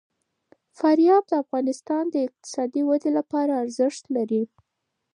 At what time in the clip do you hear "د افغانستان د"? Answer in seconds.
1.27-2.15